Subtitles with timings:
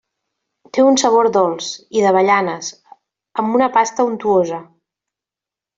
[0.77, 1.67] Té un sabor dolç
[1.99, 2.73] i d'avellanes,
[3.43, 4.65] amb una pasta untuosa.